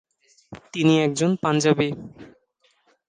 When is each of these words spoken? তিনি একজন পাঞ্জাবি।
তিনি 0.73 0.93
একজন 1.01 1.31
পাঞ্জাবি। 1.43 1.89